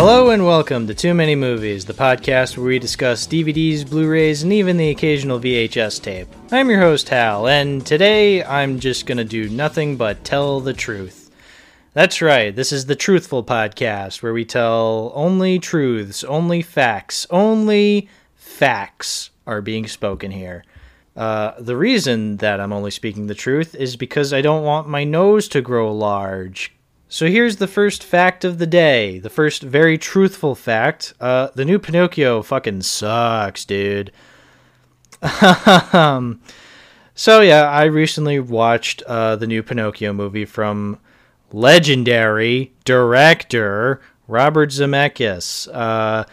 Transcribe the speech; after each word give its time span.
Hello 0.00 0.30
and 0.30 0.46
welcome 0.46 0.86
to 0.86 0.94
Too 0.94 1.12
Many 1.12 1.34
Movies, 1.34 1.84
the 1.84 1.92
podcast 1.92 2.56
where 2.56 2.68
we 2.68 2.78
discuss 2.78 3.26
DVDs, 3.26 3.86
Blu 3.86 4.08
rays, 4.08 4.42
and 4.42 4.50
even 4.50 4.78
the 4.78 4.88
occasional 4.88 5.38
VHS 5.38 6.02
tape. 6.02 6.26
I'm 6.50 6.70
your 6.70 6.80
host, 6.80 7.10
Hal, 7.10 7.46
and 7.46 7.84
today 7.84 8.42
I'm 8.42 8.80
just 8.80 9.04
gonna 9.04 9.26
do 9.26 9.50
nothing 9.50 9.98
but 9.98 10.24
tell 10.24 10.60
the 10.60 10.72
truth. 10.72 11.30
That's 11.92 12.22
right, 12.22 12.56
this 12.56 12.72
is 12.72 12.86
the 12.86 12.96
Truthful 12.96 13.44
Podcast, 13.44 14.22
where 14.22 14.32
we 14.32 14.46
tell 14.46 15.12
only 15.14 15.58
truths, 15.58 16.24
only 16.24 16.62
facts, 16.62 17.26
only 17.28 18.08
facts 18.36 19.28
are 19.46 19.60
being 19.60 19.86
spoken 19.86 20.30
here. 20.30 20.64
Uh, 21.14 21.52
the 21.60 21.76
reason 21.76 22.38
that 22.38 22.58
I'm 22.58 22.72
only 22.72 22.90
speaking 22.90 23.26
the 23.26 23.34
truth 23.34 23.74
is 23.74 23.96
because 23.96 24.32
I 24.32 24.40
don't 24.40 24.64
want 24.64 24.88
my 24.88 25.04
nose 25.04 25.46
to 25.48 25.60
grow 25.60 25.92
large. 25.92 26.72
So 27.12 27.26
here's 27.26 27.56
the 27.56 27.66
first 27.66 28.04
fact 28.04 28.44
of 28.44 28.58
the 28.58 28.68
day. 28.68 29.18
The 29.18 29.28
first 29.28 29.64
very 29.64 29.98
truthful 29.98 30.54
fact. 30.54 31.12
Uh, 31.18 31.48
the 31.56 31.64
new 31.64 31.80
Pinocchio 31.80 32.40
fucking 32.40 32.82
sucks, 32.82 33.64
dude. 33.64 34.12
um, 35.92 36.40
so 37.16 37.40
yeah, 37.40 37.68
I 37.68 37.86
recently 37.86 38.38
watched 38.38 39.02
uh, 39.02 39.34
the 39.34 39.48
new 39.48 39.60
Pinocchio 39.60 40.12
movie 40.12 40.44
from 40.44 41.00
legendary 41.50 42.72
director 42.84 44.00
Robert 44.28 44.70
Zemeckis. 44.70 45.68
Uh, 45.74 46.24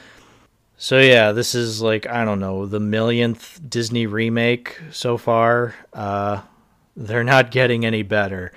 so 0.77 0.99
yeah, 0.99 1.31
this 1.31 1.55
is 1.55 1.81
like 1.81 2.05
I 2.05 2.23
don't 2.23 2.39
know 2.39 2.67
the 2.67 2.79
millionth 2.79 3.59
Disney 3.67 4.05
remake 4.05 4.79
so 4.91 5.17
far. 5.17 5.73
Uh, 5.91 6.43
they're 6.95 7.23
not 7.23 7.49
getting 7.49 7.83
any 7.83 8.03
better. 8.03 8.53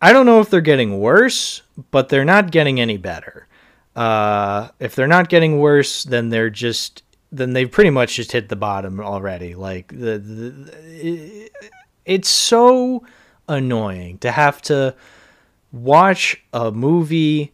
I 0.00 0.12
don't 0.12 0.26
know 0.26 0.40
if 0.40 0.50
they're 0.50 0.60
getting 0.60 1.00
worse, 1.00 1.62
but 1.90 2.08
they're 2.08 2.24
not 2.24 2.50
getting 2.50 2.80
any 2.80 2.96
better. 2.96 3.46
Uh, 3.96 4.68
if 4.78 4.94
they're 4.94 5.08
not 5.08 5.28
getting 5.28 5.58
worse, 5.58 6.04
then 6.04 6.28
they're 6.28 6.50
just 6.50 7.02
then 7.30 7.52
they've 7.52 7.70
pretty 7.70 7.90
much 7.90 8.14
just 8.14 8.32
hit 8.32 8.48
the 8.48 8.56
bottom 8.56 9.00
already. 9.00 9.54
Like 9.54 9.88
the, 9.88 10.18
the 10.18 11.50
it's 12.04 12.28
so 12.28 13.04
annoying 13.48 14.18
to 14.18 14.30
have 14.30 14.62
to 14.62 14.94
watch 15.72 16.42
a 16.52 16.70
movie 16.70 17.52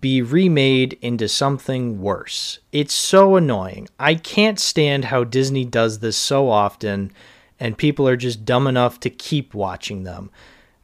be 0.00 0.22
remade 0.22 0.96
into 1.02 1.28
something 1.28 2.00
worse. 2.00 2.60
It's 2.70 2.94
so 2.94 3.36
annoying. 3.36 3.88
I 3.98 4.14
can't 4.14 4.58
stand 4.58 5.06
how 5.06 5.24
Disney 5.24 5.64
does 5.64 5.98
this 5.98 6.16
so 6.16 6.48
often 6.48 7.12
and 7.58 7.76
people 7.76 8.08
are 8.08 8.16
just 8.16 8.44
dumb 8.44 8.66
enough 8.66 9.00
to 9.00 9.10
keep 9.10 9.52
watching 9.52 10.04
them. 10.04 10.30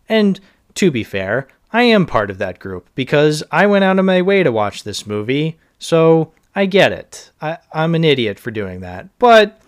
And 0.08 0.41
to 0.77 0.91
be 0.91 1.05
fair, 1.05 1.49
I 1.73 1.83
am 1.83 2.07
part 2.07 2.31
of 2.31 2.39
that 2.39 2.59
group 2.59 2.89
because 2.95 3.43
I 3.51 3.67
went 3.67 3.85
out 3.85 3.99
of 3.99 4.05
my 4.05 4.23
way 4.23 4.43
to 4.43 4.53
watch 4.53 4.85
this 4.85 5.07
movie, 5.07 5.59
so 5.79 6.33
I 6.55 6.67
get 6.67 6.93
it. 6.93 7.31
I, 7.41 7.59
am 7.75 7.95
an 7.95 8.05
idiot 8.05 8.39
for 8.39 8.51
doing 8.51 8.81
that. 8.81 9.09
But 9.19 9.61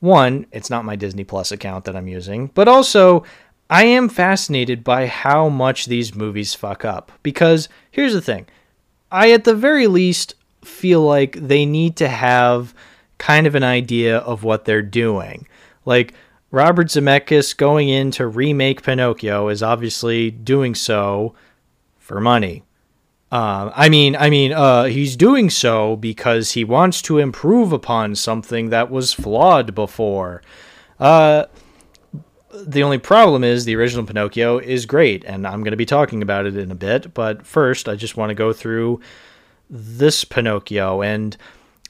one, 0.00 0.46
it's 0.52 0.70
not 0.70 0.84
my 0.84 0.96
Disney 0.96 1.24
Plus 1.24 1.50
account 1.50 1.84
that 1.86 1.96
I'm 1.96 2.08
using, 2.08 2.48
but 2.48 2.68
also, 2.68 3.24
I 3.70 3.84
am 3.84 4.08
fascinated 4.08 4.84
by 4.84 5.06
how 5.06 5.48
much 5.48 5.86
these 5.86 6.14
movies 6.14 6.54
fuck 6.54 6.84
up. 6.84 7.10
Because 7.22 7.68
here's 7.90 8.12
the 8.12 8.20
thing 8.20 8.46
I, 9.10 9.32
at 9.32 9.44
the 9.44 9.54
very 9.54 9.86
least, 9.86 10.34
feel 10.64 11.02
like 11.02 11.36
they 11.36 11.66
need 11.66 11.96
to 11.96 12.08
have 12.08 12.74
kind 13.18 13.46
of 13.46 13.54
an 13.54 13.64
idea 13.64 14.18
of 14.18 14.44
what 14.44 14.64
they're 14.64 14.82
doing. 14.82 15.48
Like, 15.84 16.14
Robert 16.52 16.88
Zemeckis 16.88 17.56
going 17.56 17.88
in 17.88 18.10
to 18.12 18.26
remake 18.26 18.82
Pinocchio 18.82 19.48
is 19.48 19.62
obviously 19.62 20.30
doing 20.30 20.74
so 20.74 21.34
for 21.98 22.20
money. 22.20 22.62
Uh, 23.32 23.72
I 23.74 23.88
mean, 23.88 24.14
I 24.14 24.28
mean, 24.28 24.52
uh, 24.52 24.84
he's 24.84 25.16
doing 25.16 25.48
so 25.48 25.96
because 25.96 26.52
he 26.52 26.62
wants 26.62 27.00
to 27.02 27.16
improve 27.16 27.72
upon 27.72 28.14
something 28.14 28.68
that 28.68 28.90
was 28.90 29.14
flawed 29.14 29.74
before. 29.74 30.42
Uh, 31.00 31.46
the 32.52 32.82
only 32.82 32.98
problem 32.98 33.42
is 33.42 33.64
the 33.64 33.74
original 33.74 34.04
Pinocchio 34.04 34.58
is 34.58 34.84
great, 34.84 35.24
and 35.24 35.46
I'm 35.46 35.62
going 35.62 35.70
to 35.70 35.78
be 35.78 35.86
talking 35.86 36.20
about 36.20 36.44
it 36.44 36.54
in 36.54 36.70
a 36.70 36.74
bit. 36.74 37.14
But 37.14 37.46
first, 37.46 37.88
I 37.88 37.96
just 37.96 38.18
want 38.18 38.28
to 38.28 38.34
go 38.34 38.52
through 38.52 39.00
this 39.70 40.22
Pinocchio 40.26 41.00
and 41.00 41.34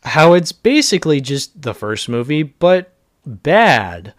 how 0.04 0.34
it's 0.34 0.52
basically 0.52 1.20
just 1.20 1.62
the 1.62 1.74
first 1.74 2.08
movie, 2.08 2.44
but 2.44 2.92
bad. 3.26 4.14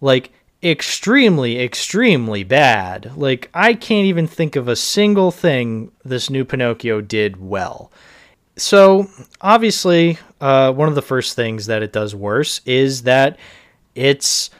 Like, 0.00 0.32
extremely, 0.62 1.60
extremely 1.60 2.44
bad. 2.44 3.16
Like, 3.16 3.50
I 3.54 3.74
can't 3.74 4.06
even 4.06 4.26
think 4.26 4.56
of 4.56 4.68
a 4.68 4.76
single 4.76 5.30
thing 5.30 5.92
this 6.04 6.30
new 6.30 6.44
Pinocchio 6.44 7.00
did 7.00 7.40
well. 7.40 7.92
So, 8.56 9.08
obviously, 9.40 10.18
uh, 10.40 10.72
one 10.72 10.88
of 10.88 10.94
the 10.94 11.02
first 11.02 11.36
things 11.36 11.66
that 11.66 11.82
it 11.82 11.92
does 11.92 12.14
worse 12.14 12.60
is 12.66 13.02
that 13.02 13.38
it's 13.94 14.50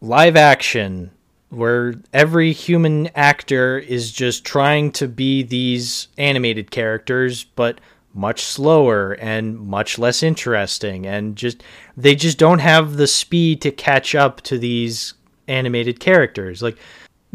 live 0.00 0.36
action 0.36 1.10
where 1.50 1.94
every 2.12 2.52
human 2.52 3.06
actor 3.14 3.78
is 3.78 4.12
just 4.12 4.44
trying 4.44 4.92
to 4.92 5.08
be 5.08 5.42
these 5.42 6.08
animated 6.18 6.70
characters 6.70 7.44
but 7.44 7.80
much 8.14 8.42
slower 8.42 9.12
and 9.12 9.58
much 9.58 9.98
less 9.98 10.22
interesting 10.22 11.06
and 11.06 11.36
just 11.36 11.62
they 11.96 12.14
just 12.14 12.38
don't 12.38 12.58
have 12.58 12.96
the 12.96 13.06
speed 13.06 13.60
to 13.60 13.70
catch 13.70 14.14
up 14.14 14.40
to 14.40 14.58
these 14.58 15.14
animated 15.46 16.00
characters 16.00 16.62
like 16.62 16.76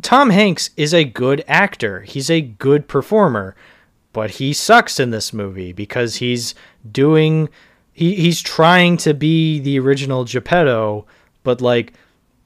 Tom 0.02 0.30
Hanks 0.30 0.72
is 0.76 0.94
a 0.94 1.04
good 1.04 1.44
actor 1.48 2.02
he's 2.02 2.30
a 2.30 2.42
good 2.42 2.88
performer 2.88 3.56
but 4.12 4.32
he 4.32 4.54
sucks 4.54 5.00
in 5.00 5.12
this 5.12 5.32
movie 5.32 5.74
because 5.74 6.16
he's 6.16 6.54
doing 6.92 7.50
he, 7.94 8.16
he's 8.16 8.42
trying 8.42 8.98
to 8.98 9.14
be 9.14 9.60
the 9.60 9.80
original 9.80 10.26
Geppetto 10.26 11.06
but 11.44 11.62
like 11.62 11.94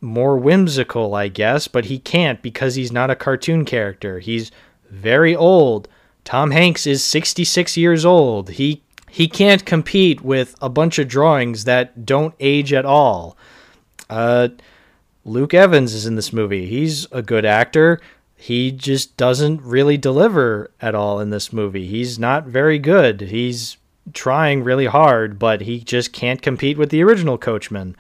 more 0.02 0.38
whimsical, 0.38 1.16
I 1.16 1.28
guess, 1.28 1.68
but 1.68 1.86
he 1.86 2.00
can't 2.00 2.42
because 2.42 2.76
he's 2.76 2.92
not 2.92 3.10
a 3.10 3.16
cartoon 3.16 3.66
character. 3.66 4.20
He's 4.20 4.52
very 4.90 5.36
old. 5.36 5.88
Tom 6.28 6.52
Hanks 6.52 6.86
is 6.86 7.06
66 7.06 7.78
years 7.78 8.04
old. 8.04 8.50
He 8.50 8.82
he 9.10 9.30
can't 9.30 9.66
compete 9.66 10.20
with 10.20 10.58
a 10.62 10.68
bunch 10.68 11.00
of 11.00 11.08
drawings 11.08 11.64
that 11.64 12.06
don't 12.06 12.36
age 12.42 12.74
at 12.74 12.84
all. 12.84 13.38
Uh, 14.10 14.50
Luke 15.24 15.54
Evans 15.54 15.94
is 15.94 16.06
in 16.06 16.16
this 16.16 16.34
movie. 16.34 16.66
He's 16.66 17.10
a 17.14 17.22
good 17.22 17.46
actor. 17.46 18.02
He 18.36 18.74
just 18.74 19.16
doesn't 19.16 19.62
really 19.62 19.96
deliver 19.98 20.70
at 20.82 20.94
all 20.94 21.22
in 21.22 21.30
this 21.30 21.54
movie. 21.54 21.88
He's 21.88 22.20
not 22.20 22.46
very 22.46 22.78
good. 22.78 23.22
He's 23.22 23.78
trying 24.14 24.66
really 24.66 24.88
hard, 24.88 25.40
but 25.40 25.62
he 25.62 25.80
just 25.80 26.12
can't 26.12 26.42
compete 26.42 26.78
with 26.78 26.90
the 26.90 27.04
original 27.04 27.38
Coachman 27.38 27.96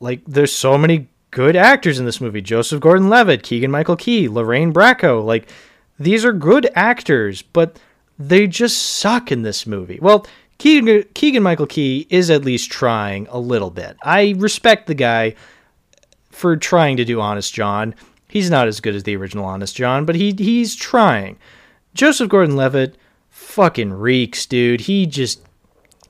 like 0.00 0.22
there's 0.26 0.52
so 0.52 0.78
many 0.78 1.08
good 1.30 1.54
actors 1.54 1.98
in 1.98 2.06
this 2.06 2.18
movie. 2.18 2.40
Joseph 2.40 2.80
Gordon-Levitt, 2.80 3.42
Keegan-Michael 3.42 3.96
Key, 3.96 4.26
Lorraine 4.26 4.72
Bracco. 4.72 5.22
Like 5.22 5.50
these 5.98 6.24
are 6.24 6.32
good 6.32 6.70
actors, 6.74 7.42
but 7.42 7.78
they 8.18 8.46
just 8.46 8.80
suck 8.80 9.30
in 9.30 9.42
this 9.42 9.66
movie. 9.66 9.98
Well, 10.00 10.26
Keegan, 10.58 11.04
Keegan-Michael 11.14 11.66
Key 11.66 12.06
is 12.08 12.30
at 12.30 12.44
least 12.44 12.70
trying 12.70 13.26
a 13.30 13.38
little 13.38 13.70
bit. 13.70 13.96
I 14.02 14.34
respect 14.38 14.86
the 14.86 14.94
guy 14.94 15.34
for 16.30 16.56
trying 16.56 16.96
to 16.96 17.04
do 17.04 17.20
Honest 17.20 17.52
John. 17.52 17.94
He's 18.28 18.50
not 18.50 18.68
as 18.68 18.80
good 18.80 18.94
as 18.94 19.02
the 19.02 19.16
original 19.16 19.44
Honest 19.44 19.76
John, 19.76 20.04
but 20.04 20.14
he 20.14 20.34
he's 20.36 20.74
trying. 20.74 21.38
Joseph 21.94 22.28
Gordon-Levitt 22.28 22.96
fucking 23.30 23.92
reeks, 23.92 24.46
dude. 24.46 24.82
He 24.82 25.06
just 25.06 25.42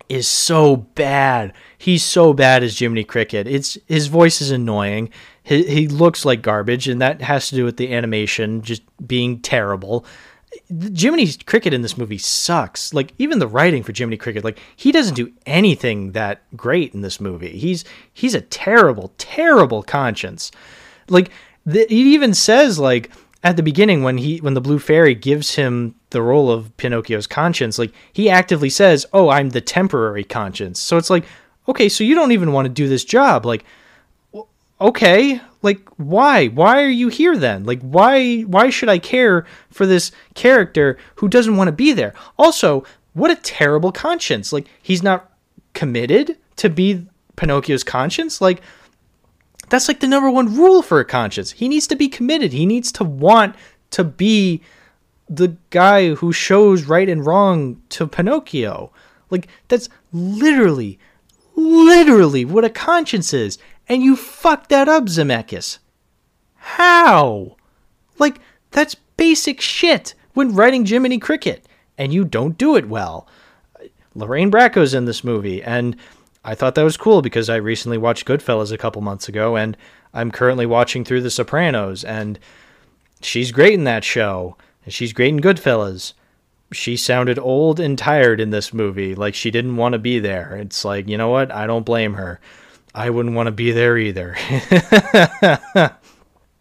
is 0.09 0.29
so 0.29 0.77
bad. 0.77 1.53
He's 1.77 2.05
so 2.05 2.33
bad 2.33 2.63
as 2.63 2.79
Jiminy 2.79 3.05
Cricket. 3.05 3.47
It's 3.47 3.77
his 3.87 4.07
voice 4.07 4.41
is 4.41 4.51
annoying. 4.51 5.11
He, 5.47 5.62
he 5.62 5.87
looks 5.87 6.25
like 6.25 6.43
garbage, 6.43 6.89
and 6.89 7.01
that 7.01 7.23
has 7.23 7.49
to 7.49 7.55
do 7.55 7.65
with 7.65 7.77
the 7.77 7.95
animation 7.95 8.63
just 8.63 8.83
being 9.07 9.39
terrible. 9.39 10.04
Jiminy 10.69 11.33
Cricket 11.47 11.72
in 11.72 11.83
this 11.83 11.97
movie 11.97 12.19
sucks. 12.19 12.93
Like 12.93 13.13
even 13.19 13.39
the 13.39 13.47
writing 13.47 13.84
for 13.84 13.93
Jiminy 13.97 14.16
Cricket, 14.16 14.43
like 14.43 14.59
he 14.75 14.91
doesn't 14.91 15.15
do 15.15 15.33
anything 15.47 16.13
that 16.13 16.43
great 16.57 16.95
in 16.95 17.03
this 17.03 17.21
movie. 17.21 17.57
He's 17.57 17.84
he's 18.13 18.34
a 18.34 18.41
terrible, 18.41 19.13
terrible 19.19 19.84
conscience. 19.84 20.51
Like 21.09 21.31
he 21.65 22.15
even 22.15 22.34
says 22.34 22.81
like 22.81 23.13
at 23.45 23.57
the 23.57 23.63
beginning 23.63 24.03
when 24.03 24.19
he 24.19 24.39
when 24.39 24.54
the 24.54 24.60
blue 24.60 24.81
fairy 24.81 25.15
gives 25.15 25.54
him 25.54 25.95
the 26.10 26.22
role 26.22 26.51
of 26.51 26.77
Pinocchio's 26.77 27.28
conscience, 27.28 27.78
like 27.78 27.93
he 28.13 28.28
actively 28.28 28.71
says, 28.71 29.07
"Oh, 29.13 29.28
I'm 29.28 29.51
the 29.51 29.60
temporary 29.60 30.25
conscience." 30.25 30.81
So 30.81 30.97
it's 30.97 31.10
like, 31.10 31.25
okay, 31.69 31.89
so 31.89 32.03
you 32.03 32.16
don't 32.16 32.33
even 32.33 32.51
want 32.51 32.66
to 32.66 32.72
do 32.72 32.89
this 32.89 33.04
job. 33.04 33.47
Like, 33.47 33.65
okay, 34.81 35.41
like 35.63 35.89
why? 35.97 36.49
Why 36.49 36.83
are 36.83 36.89
you 36.89 37.09
here 37.09 37.37
then? 37.37 37.65
Like, 37.65 37.81
why? 37.81 38.43
Why 38.43 38.71
should 38.71 38.89
I 38.89 38.99
care 38.99 39.47
for 39.71 39.87
this 39.87 40.13
character 40.34 40.97
who 41.17 41.28
doesn't 41.28 41.57
want 41.57 41.69
to 41.69 41.73
be 41.73 41.93
there? 41.93 42.15
Also, 42.39 42.84
what 43.15 43.31
a 43.31 43.37
terrible 43.37 43.93
conscience. 43.93 44.53
Like, 44.53 44.67
he's 44.83 45.03
not 45.03 45.33
committed 45.73 46.37
to 46.57 46.69
be 46.69 47.07
Pinocchio's 47.37 47.84
conscience. 47.84 48.41
Like, 48.41 48.61
that's 49.69 49.89
like 49.89 50.01
the 50.01 50.07
number 50.07 50.31
one 50.31 50.55
rule 50.55 50.83
for 50.83 51.01
a 51.01 51.05
conscience. 51.05 51.53
He 51.53 51.69
needs 51.69 51.87
to 51.89 51.97
be 51.97 52.09
committed. 52.09 52.53
He 52.53 52.67
needs 52.67 52.93
to 52.93 53.05
want 53.05 53.57
to 53.91 54.05
be 54.05 54.63
the 55.29 55.57
guy 55.71 56.15
who 56.15 56.33
shows 56.33 56.84
right 56.84 57.09
and 57.09 57.27
wrong 57.27 57.83
to 57.91 58.07
Pinocchio. 58.07 58.93
Like, 59.31 59.49
that's 59.69 59.89
literally, 60.13 60.99
literally 61.57 62.45
what 62.45 62.65
a 62.65 62.71
conscience 62.71 63.33
is. 63.33 63.59
And 63.88 64.03
you 64.03 64.16
fucked 64.16 64.71
that 64.71 64.88
up, 64.88 65.04
Zemeckis. 65.04 65.78
How? 66.56 67.56
Like, 68.18 68.41
that's 68.71 68.97
basic 69.16 69.60
shit 69.60 70.15
when 70.34 70.54
writing 70.54 70.84
Jiminy 70.84 71.18
Cricket, 71.18 71.66
and 71.97 72.12
you 72.12 72.24
don't 72.24 72.59
do 72.59 72.77
it 72.77 72.88
well. 72.88 73.28
Lorraine 74.15 74.50
Bracco's 74.50 74.94
in 74.94 75.04
this 75.04 75.22
movie, 75.22 75.62
and 75.62 75.97
I 76.44 76.54
thought 76.54 76.74
that 76.74 76.83
was 76.83 76.97
cool 76.97 77.22
because 77.22 77.48
I 77.48 77.56
recently 77.56 77.98
watched 77.98 78.27
Goodfellas 78.27 78.72
a 78.72 78.78
couple 78.78 79.03
months 79.03 79.28
ago, 79.28 79.56
and 79.56 79.77
I'm 80.15 80.30
currently 80.30 80.66
watching 80.66 81.04
through 81.04 81.22
The 81.22 81.30
Sopranos, 81.30 82.03
and 82.04 82.38
she's 83.21 83.53
great 83.53 83.74
in 83.74 83.84
that 83.84 84.04
show, 84.04 84.56
and 84.84 84.92
she's 84.92 85.12
great 85.12 85.30
in 85.30 85.41
Goodfellas. 85.41 86.12
She 86.72 86.97
sounded 86.97 87.38
old 87.38 87.78
and 87.78 87.97
tired 87.97 88.41
in 88.41 88.50
this 88.50 88.74
movie, 88.74 89.15
like 89.15 89.34
she 89.34 89.50
didn't 89.50 89.77
want 89.77 89.92
to 89.92 89.98
be 89.98 90.18
there. 90.18 90.56
It's 90.56 90.84
like, 90.84 91.09
you 91.09 91.16
know 91.16 91.28
what? 91.28 91.53
I 91.53 91.66
don't 91.66 91.86
blame 91.86 92.15
her. 92.15 92.41
I 92.97 93.10
wouldn't 93.10 93.34
want 93.34 93.47
to 93.47 93.53
be 93.53 93.72
there 93.72 93.98
either. 93.98 94.34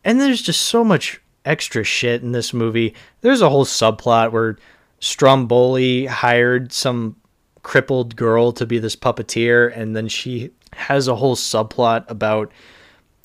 and 0.03 0.19
there's 0.19 0.41
just 0.41 0.63
so 0.63 0.83
much 0.83 1.21
extra 1.45 1.85
shit 1.85 2.21
in 2.21 2.33
this 2.33 2.53
movie. 2.53 2.93
There's 3.21 3.39
a 3.41 3.49
whole 3.49 3.63
subplot 3.63 4.33
where 4.33 4.57
Stromboli 4.99 6.07
hired 6.07 6.73
some 6.73 7.15
crippled 7.63 8.17
girl 8.17 8.51
to 8.51 8.65
be 8.65 8.79
this 8.79 8.97
puppeteer, 8.97 9.75
and 9.75 9.95
then 9.95 10.09
she 10.09 10.51
has 10.73 11.07
a 11.07 11.15
whole 11.15 11.37
subplot 11.37 12.03
about, 12.09 12.51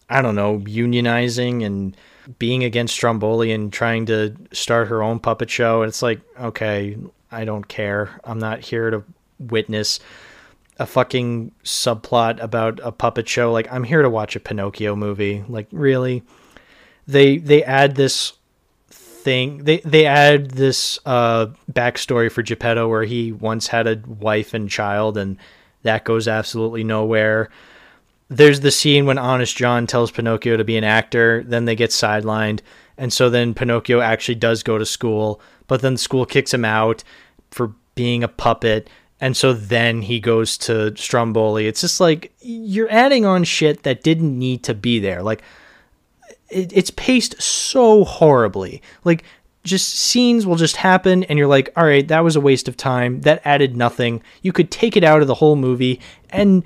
I 0.09 0.23
don't 0.23 0.37
know, 0.37 0.61
unionizing 0.61 1.67
and 1.67 1.97
being 2.39 2.63
against 2.63 2.95
Stromboli 2.95 3.51
and 3.51 3.73
trying 3.73 4.07
to 4.07 4.37
start 4.53 4.87
her 4.87 5.03
own 5.03 5.19
puppet 5.19 5.51
show. 5.51 5.83
And 5.83 5.89
it's 5.89 6.03
like, 6.03 6.21
okay, 6.39 6.97
I 7.33 7.45
don't 7.45 7.67
care. 7.67 8.21
I'm 8.23 8.39
not 8.39 8.61
here 8.61 8.91
to 8.91 9.03
witness 9.41 9.99
a 10.81 10.87
fucking 10.87 11.53
subplot 11.63 12.43
about 12.43 12.81
a 12.83 12.91
puppet 12.91 13.29
show. 13.29 13.53
Like, 13.53 13.71
I'm 13.71 13.85
here 13.85 14.01
to 14.01 14.09
watch 14.09 14.35
a 14.35 14.41
Pinocchio 14.41 14.97
movie. 14.97 15.45
Like, 15.47 15.69
really? 15.71 16.23
They 17.07 17.37
they 17.37 17.63
add 17.63 17.97
this 17.97 18.33
thing. 18.89 19.65
They 19.65 19.79
they 19.79 20.07
add 20.07 20.53
this 20.53 20.99
uh, 21.05 21.49
backstory 21.71 22.33
for 22.33 22.43
Geppetto 22.43 22.89
where 22.89 23.05
he 23.05 23.31
once 23.31 23.67
had 23.67 23.87
a 23.87 24.01
wife 24.07 24.55
and 24.55 24.71
child, 24.71 25.19
and 25.19 25.37
that 25.83 26.05
goes 26.05 26.27
absolutely 26.27 26.83
nowhere. 26.83 27.51
There's 28.29 28.61
the 28.61 28.71
scene 28.71 29.05
when 29.05 29.19
Honest 29.19 29.57
John 29.57 29.87
tells 29.87 30.11
Pinocchio 30.11 30.57
to 30.57 30.65
be 30.65 30.79
an 30.79 30.85
actor. 30.85 31.45
Then 31.45 31.67
they 31.67 31.77
get 31.77 31.91
sidelined, 31.91 32.61
and 32.97 33.13
so 33.13 33.29
then 33.29 33.53
Pinocchio 33.53 34.01
actually 34.01 34.37
does 34.37 34.63
go 34.63 34.79
to 34.79 34.87
school, 34.87 35.43
but 35.67 35.83
then 35.83 35.95
the 35.95 35.99
school 35.99 36.25
kicks 36.25 36.55
him 36.55 36.65
out 36.65 37.05
for 37.51 37.75
being 37.95 38.25
a 38.25 38.29
puppet. 38.29 38.89
And 39.21 39.37
so 39.37 39.53
then 39.53 40.03
he 40.03 40.19
goes 40.19 40.57
to 40.59 40.97
Stromboli. 40.97 41.67
It's 41.67 41.83
just 41.83 42.01
like 42.01 42.33
you're 42.41 42.91
adding 42.91 43.27
on 43.27 43.45
shit 43.45 43.83
that 43.83 44.03
didn't 44.03 44.39
need 44.39 44.63
to 44.65 44.75
be 44.75 44.99
there. 44.99 45.23
Like 45.23 45.43
it, 46.49 46.73
it's 46.73 46.91
paced 46.91 47.41
so 47.41 48.05
horribly. 48.05 48.83
Like 49.05 49.25
just 49.63 49.93
scenes 49.93 50.47
will 50.47 50.57
just 50.57 50.77
happen 50.77 51.25
and 51.25 51.39
you're 51.39 51.49
like, 51.49 51.71
"All 51.77 51.85
right, 51.85 52.07
that 52.09 52.25
was 52.25 52.35
a 52.35 52.41
waste 52.41 52.67
of 52.67 52.79
time. 52.79 53.21
That 53.21 53.43
added 53.45 53.77
nothing. 53.77 54.23
You 54.41 54.53
could 54.53 54.71
take 54.71 54.97
it 54.97 55.05
out 55.05 55.21
of 55.21 55.27
the 55.29 55.35
whole 55.35 55.57
movie 55.57 56.01
and 56.31 56.65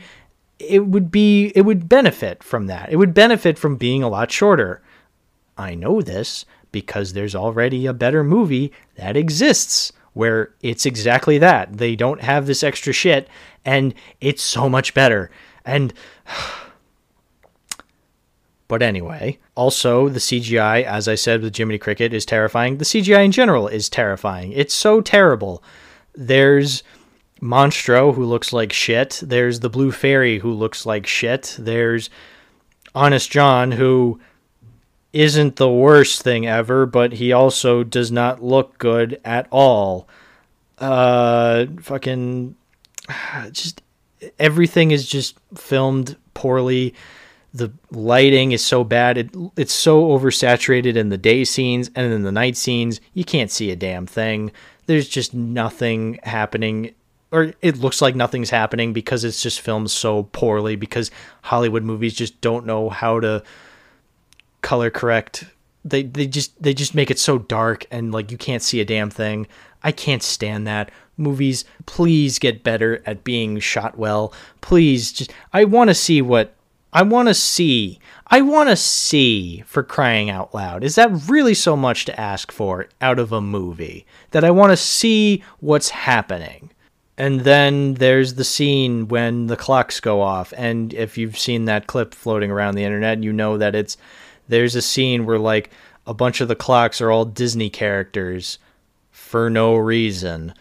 it 0.59 0.87
would 0.87 1.11
be 1.11 1.53
it 1.55 1.63
would 1.63 1.89
benefit 1.89 2.43
from 2.43 2.67
that. 2.67 2.91
It 2.91 2.97
would 2.97 3.15
benefit 3.15 3.59
from 3.59 3.77
being 3.77 4.03
a 4.03 4.09
lot 4.09 4.31
shorter. 4.31 4.81
I 5.59 5.75
know 5.75 6.01
this 6.01 6.45
because 6.73 7.13
there's 7.13 7.35
already 7.35 7.87
a 7.87 7.93
better 7.93 8.25
movie 8.25 8.73
that 8.97 9.17
exists 9.17 9.93
where 10.15 10.55
it's 10.63 10.87
exactly 10.87 11.39
that. 11.39 11.77
They 11.77 11.95
don't 11.95 12.23
have 12.23 12.47
this 12.47 12.63
extra 12.63 12.93
shit 12.93 13.29
and 13.65 13.95
it's 14.21 14.43
so 14.43 14.69
much 14.69 14.95
better. 14.95 15.31
And 15.65 15.93
But 18.67 18.83
anyway, 18.83 19.39
also 19.55 20.09
the 20.09 20.19
CGI, 20.19 20.85
as 20.85 21.07
I 21.07 21.17
said 21.17 21.43
with 21.43 21.55
Jiminy 21.55 21.79
Cricket, 21.79 22.15
is 22.15 22.25
terrifying. 22.25 22.79
The 22.79 22.85
CGI 22.85 23.27
in 23.27 23.31
general 23.31 23.69
is 23.69 23.91
terrifying. 23.91 24.53
It's 24.53 24.73
so 24.73 25.03
terrible. 25.03 25.63
There's 26.15 26.83
Monstro, 27.43 28.15
who 28.15 28.25
looks 28.25 28.53
like 28.55 28.73
shit. 28.73 29.21
There's 29.23 29.61
the 29.61 29.69
Blue 29.69 29.93
Fairy, 29.93 30.39
who 30.39 30.51
looks 30.51 30.87
like 30.87 31.07
shit. 31.07 31.55
There's 31.59 32.09
Honest 32.95 33.31
John, 33.31 33.73
who 33.73 34.19
isn't 35.15 35.57
the 35.57 35.71
worst 35.71 36.23
thing 36.23 36.47
ever, 36.47 36.87
but 36.87 37.15
he 37.15 37.33
also 37.33 37.85
does 37.85 38.11
not 38.11 38.43
look 38.43 38.79
good 38.79 39.21
at 39.25 39.47
all. 39.51 40.09
Uh, 40.79 41.67
fucking, 41.81 42.57
just 43.53 43.83
everything 44.39 44.91
is 44.91 45.07
just 45.07 45.39
filmed 45.55 46.17
poorly 46.35 46.95
the 47.55 47.73
lighting 47.93 48.51
is 48.51 48.65
so 48.65 48.83
bad. 48.83 49.17
It, 49.17 49.31
it's 49.57 49.73
so 49.73 50.09
oversaturated 50.09 50.97
in 50.97 51.09
the 51.09 51.17
day 51.17 51.45
scenes 51.45 51.89
and 51.95 52.13
in 52.13 52.23
the 52.25 52.33
night 52.33 52.57
scenes. 52.57 53.01
You 53.15 53.25
can't 53.25 53.51
see 53.51 53.71
a 53.71 53.77
damn 53.77 54.07
thing. 54.07 54.51
There's 54.87 55.09
just 55.09 55.33
nothing 55.33 56.19
happening, 56.25 56.95
or 57.31 57.53
it 57.63 57.79
looks 57.79 58.03
like 58.03 58.17
nothing's 58.17 58.51
happening 58.51 58.93
because 58.93 59.23
it's 59.23 59.41
just 59.41 59.61
filmed 59.61 59.93
so 59.93 60.25
poorly 60.25 60.75
because 60.75 61.13
Hollywood 61.43 61.85
movies 61.85 62.15
just 62.15 62.41
don't 62.41 62.67
know 62.67 62.91
how 62.91 63.21
to 63.21 63.45
color 64.65 64.91
correct. 64.91 65.45
They 65.85 66.03
they 66.03 66.27
just 66.27 66.61
they 66.61 66.75
just 66.75 66.95
make 66.95 67.11
it 67.11 67.21
so 67.21 67.39
dark 67.39 67.87
and 67.91 68.11
like 68.11 68.33
you 68.33 68.39
can't 68.39 68.63
see 68.63 68.81
a 68.81 68.85
damn 68.85 69.11
thing. 69.11 69.47
I 69.83 69.93
can't 69.93 70.23
stand 70.23 70.67
that. 70.67 70.91
Movies, 71.17 71.65
please 71.87 72.41
get 72.41 72.65
better 72.65 73.01
at 73.07 73.23
being 73.23 73.61
shot 73.61 73.97
well. 73.97 74.33
Please 74.63 75.13
just 75.13 75.33
I 75.53 75.65
want 75.65 75.91
to 75.91 75.95
see 75.95 76.21
what 76.23 76.57
I 76.93 77.03
want 77.03 77.29
to 77.29 77.35
see. 77.35 77.99
I 78.29 78.41
want 78.41 78.71
to 78.71 78.77
see 78.77 79.63
for 79.67 79.83
crying 79.83 80.31
out 80.31 80.55
loud. 80.55 80.83
Is 80.83 80.95
that 80.95 81.29
really 81.29 81.55
so 81.55 81.77
much 81.77 82.07
to 82.07 82.19
ask 82.19 82.51
for 82.51 82.89
out 83.01 83.19
of 83.19 83.31
a 83.31 83.41
movie? 83.41 84.07
That 84.31 84.45
I 84.45 84.51
want 84.51 84.73
to 84.73 84.77
see 84.77 85.45
what's 85.61 85.91
happening. 85.91 86.71
And 87.17 87.41
then 87.41 87.95
there's 87.95 88.35
the 88.35 88.45
scene 88.45 89.09
when 89.09 89.47
the 89.47 89.57
clocks 89.57 90.01
go 90.01 90.21
off. 90.21 90.53
And 90.57 90.95
if 90.95 91.19
you've 91.19 91.39
seen 91.39 91.67
that 91.67 91.87
clip 91.87 92.15
floating 92.15 92.51
around 92.51 92.75
the 92.75 92.85
internet, 92.85 93.23
you 93.23 93.33
know 93.33 93.59
that 93.59 93.75
it's 93.75 93.97
there's 94.49 94.75
a 94.75 94.83
scene 94.83 95.27
where 95.27 95.39
like 95.39 95.71
a 96.07 96.15
bunch 96.15 96.41
of 96.41 96.49
the 96.49 96.57
clocks 96.57 97.01
are 97.01 97.11
all 97.11 97.25
Disney 97.25 97.71
characters 97.71 98.59
for 99.11 99.49
no 99.49 99.77
reason. 99.77 100.55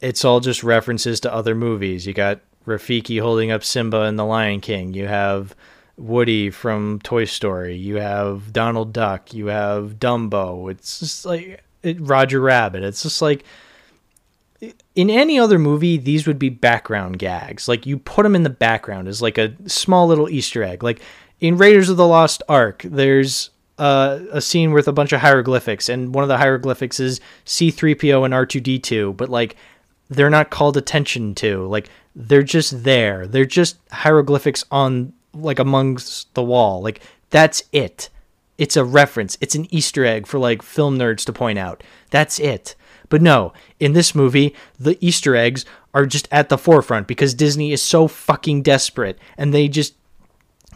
It's 0.00 0.24
all 0.24 0.40
just 0.40 0.64
references 0.64 1.20
to 1.20 1.32
other 1.32 1.54
movies. 1.54 2.06
You 2.06 2.12
got 2.12 2.40
Rafiki 2.66 3.20
holding 3.20 3.50
up 3.50 3.62
Simba 3.62 4.02
in 4.02 4.16
The 4.16 4.24
Lion 4.24 4.60
King. 4.60 4.94
You 4.94 5.06
have 5.06 5.54
Woody 5.96 6.50
from 6.50 7.00
Toy 7.02 7.24
Story. 7.24 7.76
You 7.76 7.96
have 7.96 8.52
Donald 8.52 8.92
Duck. 8.92 9.32
You 9.32 9.46
have 9.46 9.94
Dumbo. 10.00 10.70
It's 10.70 11.00
just 11.00 11.24
like 11.24 11.62
it, 11.82 12.00
Roger 12.00 12.40
Rabbit. 12.40 12.82
It's 12.82 13.02
just 13.02 13.22
like 13.22 13.44
in 14.94 15.10
any 15.10 15.38
other 15.38 15.58
movie, 15.58 15.96
these 15.96 16.26
would 16.26 16.38
be 16.38 16.48
background 16.48 17.18
gags. 17.18 17.68
Like 17.68 17.86
you 17.86 17.98
put 17.98 18.22
them 18.22 18.36
in 18.36 18.42
the 18.42 18.50
background 18.50 19.08
as 19.08 19.20
like 19.20 19.38
a 19.38 19.54
small 19.68 20.06
little 20.06 20.28
Easter 20.28 20.62
egg. 20.62 20.82
Like 20.82 21.00
in 21.42 21.58
Raiders 21.58 21.88
of 21.88 21.96
the 21.96 22.06
Lost 22.06 22.40
Ark, 22.48 22.82
there's 22.84 23.50
uh, 23.76 24.20
a 24.30 24.40
scene 24.40 24.72
with 24.72 24.86
a 24.86 24.92
bunch 24.92 25.12
of 25.12 25.20
hieroglyphics, 25.20 25.88
and 25.88 26.14
one 26.14 26.22
of 26.22 26.28
the 26.28 26.38
hieroglyphics 26.38 27.00
is 27.00 27.20
C3PO 27.46 28.24
and 28.24 28.32
R2D2, 28.32 29.16
but 29.16 29.28
like 29.28 29.56
they're 30.08 30.30
not 30.30 30.50
called 30.50 30.76
attention 30.76 31.34
to. 31.34 31.66
Like 31.66 31.90
they're 32.14 32.44
just 32.44 32.84
there. 32.84 33.26
They're 33.26 33.44
just 33.44 33.76
hieroglyphics 33.90 34.64
on 34.70 35.14
like 35.34 35.58
amongst 35.58 36.32
the 36.34 36.44
wall. 36.44 36.80
Like 36.80 37.00
that's 37.30 37.64
it. 37.72 38.08
It's 38.56 38.76
a 38.76 38.84
reference. 38.84 39.36
It's 39.40 39.56
an 39.56 39.66
Easter 39.74 40.04
egg 40.04 40.28
for 40.28 40.38
like 40.38 40.62
film 40.62 40.96
nerds 40.96 41.24
to 41.24 41.32
point 41.32 41.58
out. 41.58 41.82
That's 42.10 42.38
it. 42.38 42.76
But 43.08 43.20
no, 43.20 43.52
in 43.80 43.94
this 43.94 44.14
movie, 44.14 44.54
the 44.78 44.96
Easter 45.04 45.34
eggs 45.34 45.64
are 45.92 46.06
just 46.06 46.28
at 46.30 46.50
the 46.50 46.56
forefront 46.56 47.08
because 47.08 47.34
Disney 47.34 47.72
is 47.72 47.82
so 47.82 48.06
fucking 48.06 48.62
desperate 48.62 49.18
and 49.36 49.52
they 49.52 49.66
just 49.66 49.94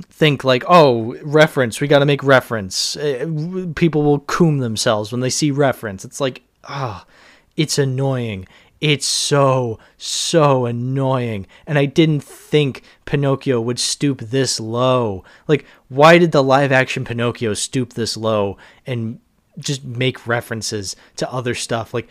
think 0.04 0.44
like, 0.44 0.64
"Oh, 0.68 1.16
reference, 1.22 1.80
we 1.80 1.88
got 1.88 2.00
to 2.00 2.06
make 2.06 2.22
reference." 2.22 2.96
Uh, 2.96 3.66
people 3.74 4.02
will 4.02 4.20
coom 4.20 4.58
themselves 4.58 5.12
when 5.12 5.20
they 5.20 5.30
see 5.30 5.50
reference. 5.50 6.04
It's 6.04 6.20
like, 6.20 6.42
ah, 6.64 7.04
oh, 7.04 7.12
it's 7.56 7.78
annoying. 7.78 8.46
It's 8.80 9.06
so, 9.06 9.78
so 9.96 10.66
annoying. 10.66 11.46
And 11.66 11.78
I 11.78 11.86
didn't 11.86 12.22
think 12.22 12.82
Pinocchio 13.06 13.60
would 13.60 13.78
stoop 13.78 14.20
this 14.20 14.60
low. 14.60 15.24
Like, 15.48 15.64
why 15.88 16.18
did 16.18 16.32
the 16.32 16.42
live 16.42 16.72
action 16.72 17.04
Pinocchio 17.04 17.54
stoop 17.54 17.94
this 17.94 18.16
low 18.16 18.58
and 18.86 19.20
just 19.58 19.84
make 19.84 20.26
references 20.26 20.94
to 21.16 21.30
other 21.32 21.54
stuff? 21.54 21.94
Like, 21.94 22.08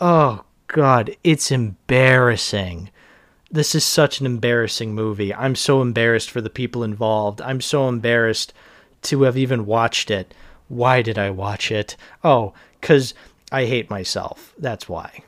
oh, 0.00 0.44
God, 0.66 1.16
it's 1.22 1.52
embarrassing. 1.52 2.90
This 3.50 3.74
is 3.74 3.84
such 3.84 4.20
an 4.20 4.26
embarrassing 4.26 4.94
movie. 4.94 5.34
I'm 5.34 5.56
so 5.56 5.82
embarrassed 5.82 6.30
for 6.30 6.40
the 6.40 6.50
people 6.50 6.84
involved. 6.84 7.40
I'm 7.40 7.60
so 7.60 7.88
embarrassed 7.88 8.52
to 9.02 9.22
have 9.22 9.36
even 9.36 9.66
watched 9.66 10.10
it. 10.10 10.32
Why 10.68 11.02
did 11.02 11.18
I 11.18 11.30
watch 11.30 11.72
it? 11.72 11.96
Oh, 12.22 12.54
because 12.80 13.12
I 13.50 13.64
hate 13.64 13.90
myself. 13.90 14.54
That's 14.56 14.88
why. 14.88 15.24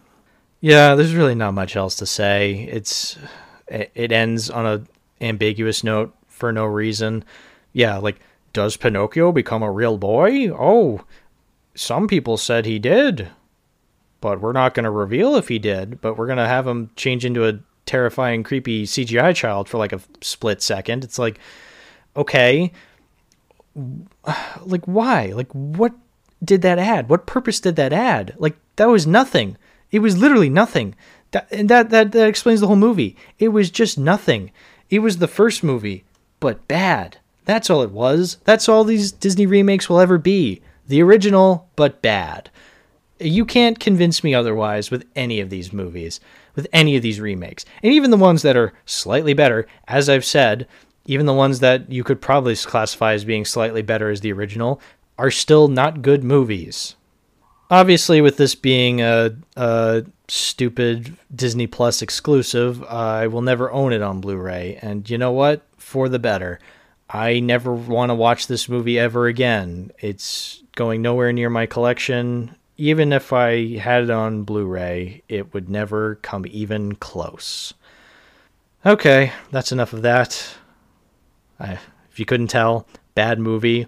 Yeah, 0.60 0.94
there's 0.94 1.16
really 1.16 1.34
not 1.34 1.54
much 1.54 1.74
else 1.74 1.96
to 1.96 2.06
say. 2.06 2.68
It's 2.70 3.18
it 3.66 4.12
ends 4.12 4.48
on 4.48 4.66
a 4.66 4.82
ambiguous 5.20 5.82
note 5.82 6.14
for 6.28 6.52
no 6.52 6.64
reason. 6.64 7.24
Yeah, 7.72 7.96
like 7.96 8.20
does 8.52 8.76
Pinocchio 8.76 9.32
become 9.32 9.62
a 9.62 9.72
real 9.72 9.98
boy? 9.98 10.50
Oh, 10.50 11.04
some 11.74 12.06
people 12.06 12.36
said 12.36 12.66
he 12.66 12.78
did. 12.78 13.28
But 14.20 14.40
we're 14.40 14.52
not 14.52 14.74
going 14.74 14.84
to 14.84 14.90
reveal 14.90 15.34
if 15.34 15.48
he 15.48 15.58
did, 15.58 16.00
but 16.00 16.16
we're 16.16 16.26
going 16.26 16.38
to 16.38 16.46
have 16.46 16.68
him 16.68 16.90
change 16.94 17.24
into 17.24 17.48
a 17.48 17.58
terrifying 17.92 18.42
creepy 18.42 18.86
CGI 18.86 19.34
child 19.34 19.68
for 19.68 19.76
like 19.76 19.92
a 19.92 20.00
split 20.22 20.62
second. 20.62 21.04
It's 21.04 21.18
like 21.18 21.38
okay, 22.16 22.72
like 24.64 24.84
why? 24.86 25.26
Like 25.26 25.52
what 25.52 25.92
did 26.42 26.62
that 26.62 26.78
add? 26.78 27.10
What 27.10 27.26
purpose 27.26 27.60
did 27.60 27.76
that 27.76 27.92
add? 27.92 28.34
Like 28.38 28.56
that 28.76 28.88
was 28.88 29.06
nothing. 29.06 29.58
It 29.90 29.98
was 29.98 30.16
literally 30.16 30.48
nothing. 30.48 30.94
That 31.32 31.48
and 31.52 31.68
that 31.68 31.90
that 31.90 32.12
that 32.12 32.28
explains 32.28 32.60
the 32.60 32.66
whole 32.66 32.76
movie. 32.76 33.14
It 33.38 33.48
was 33.48 33.70
just 33.70 33.98
nothing. 33.98 34.52
It 34.88 35.00
was 35.00 35.18
the 35.18 35.28
first 35.28 35.62
movie, 35.62 36.04
but 36.40 36.66
bad. 36.66 37.18
That's 37.44 37.68
all 37.68 37.82
it 37.82 37.90
was. 37.90 38.38
That's 38.44 38.70
all 38.70 38.84
these 38.84 39.12
Disney 39.12 39.44
remakes 39.44 39.90
will 39.90 40.00
ever 40.00 40.16
be. 40.16 40.62
The 40.88 41.02
original, 41.02 41.68
but 41.76 42.00
bad. 42.00 42.48
You 43.20 43.44
can't 43.44 43.78
convince 43.78 44.24
me 44.24 44.34
otherwise 44.34 44.90
with 44.90 45.06
any 45.14 45.40
of 45.40 45.50
these 45.50 45.72
movies, 45.72 46.20
with 46.54 46.66
any 46.72 46.96
of 46.96 47.02
these 47.02 47.20
remakes. 47.20 47.64
And 47.82 47.92
even 47.92 48.10
the 48.10 48.16
ones 48.16 48.42
that 48.42 48.56
are 48.56 48.72
slightly 48.86 49.34
better, 49.34 49.66
as 49.88 50.08
I've 50.08 50.24
said, 50.24 50.66
even 51.06 51.26
the 51.26 51.32
ones 51.32 51.60
that 51.60 51.90
you 51.90 52.04
could 52.04 52.20
probably 52.20 52.56
classify 52.56 53.12
as 53.14 53.24
being 53.24 53.44
slightly 53.44 53.82
better 53.82 54.10
as 54.10 54.20
the 54.20 54.32
original, 54.32 54.80
are 55.18 55.30
still 55.30 55.68
not 55.68 56.02
good 56.02 56.24
movies. 56.24 56.96
Obviously, 57.70 58.20
with 58.20 58.36
this 58.36 58.54
being 58.54 59.00
a, 59.00 59.34
a 59.56 60.04
stupid 60.28 61.16
Disney 61.34 61.66
Plus 61.66 62.02
exclusive, 62.02 62.84
I 62.84 63.26
will 63.28 63.42
never 63.42 63.72
own 63.72 63.92
it 63.92 64.02
on 64.02 64.20
Blu 64.20 64.36
ray. 64.36 64.78
And 64.82 65.08
you 65.08 65.16
know 65.16 65.32
what? 65.32 65.62
For 65.78 66.08
the 66.08 66.18
better. 66.18 66.60
I 67.08 67.40
never 67.40 67.74
want 67.74 68.10
to 68.10 68.14
watch 68.14 68.46
this 68.46 68.68
movie 68.68 68.98
ever 68.98 69.26
again. 69.26 69.90
It's 69.98 70.62
going 70.76 71.02
nowhere 71.02 71.32
near 71.32 71.50
my 71.50 71.66
collection. 71.66 72.54
Even 72.76 73.12
if 73.12 73.32
I 73.32 73.76
had 73.76 74.04
it 74.04 74.10
on 74.10 74.44
Blu 74.44 74.66
ray, 74.66 75.22
it 75.28 75.52
would 75.52 75.68
never 75.68 76.16
come 76.16 76.44
even 76.48 76.94
close. 76.94 77.74
Okay, 78.84 79.32
that's 79.50 79.72
enough 79.72 79.92
of 79.92 80.02
that. 80.02 80.54
I, 81.60 81.78
if 82.10 82.18
you 82.18 82.24
couldn't 82.24 82.48
tell, 82.48 82.86
bad 83.14 83.38
movie. 83.38 83.86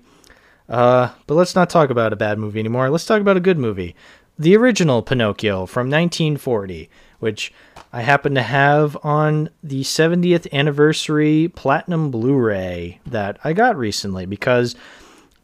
Uh, 0.68 1.10
but 1.26 1.34
let's 1.34 1.54
not 1.54 1.68
talk 1.68 1.90
about 1.90 2.12
a 2.12 2.16
bad 2.16 2.38
movie 2.38 2.60
anymore. 2.60 2.88
Let's 2.90 3.06
talk 3.06 3.20
about 3.20 3.36
a 3.36 3.40
good 3.40 3.58
movie. 3.58 3.94
The 4.38 4.56
original 4.56 5.02
Pinocchio 5.02 5.66
from 5.66 5.88
1940, 5.90 6.88
which 7.20 7.52
I 7.92 8.02
happen 8.02 8.34
to 8.34 8.42
have 8.42 8.96
on 9.02 9.50
the 9.62 9.82
70th 9.82 10.50
anniversary 10.52 11.48
platinum 11.54 12.10
Blu-ray 12.10 13.00
that 13.06 13.38
I 13.44 13.52
got 13.52 13.76
recently 13.76 14.26
because 14.26 14.74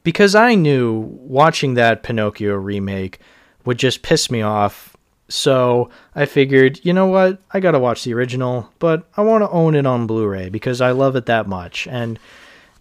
because 0.02 0.35
I 0.35 0.54
knew 0.54 0.99
watching 1.21 1.75
that 1.75 2.02
Pinocchio 2.02 2.54
remake 2.54 3.19
would 3.64 3.78
just 3.78 4.02
piss 4.02 4.30
me 4.30 4.42
off. 4.42 4.97
So 5.28 5.90
I 6.14 6.26
figured, 6.26 6.85
you 6.85 6.92
know 6.92 7.07
what? 7.07 7.40
I 7.52 7.61
got 7.61 7.73
to 7.73 7.78
watch 7.78 8.04
the 8.04 8.14
original, 8.14 8.73
but 8.78 9.09
I 9.16 9.23
want 9.23 9.42
to 9.42 9.50
own 9.50 9.75
it 9.75 9.87
on 9.87 10.07
Blu-ray 10.07 10.49
because 10.49 10.80
I 10.80 10.90
love 10.90 11.14
it 11.14 11.26
that 11.26 11.47
much. 11.47 11.87
And 11.87 12.19